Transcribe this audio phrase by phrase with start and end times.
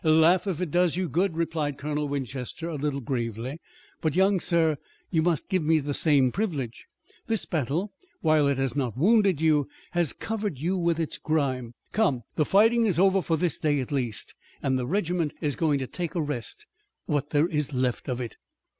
[0.03, 3.61] "Laugh if it does you good," replied Colonel Winchester, a little gravely,
[4.01, 4.77] "but, young sir,
[5.11, 6.85] you must give me the same privilege.
[7.27, 11.75] This battle, while it has not wounded you, has covered you with its grime.
[11.91, 14.33] Come, the fighting is over for this day at least,
[14.63, 16.65] and the regiment is going to take a rest
[17.05, 18.37] what there is left of it."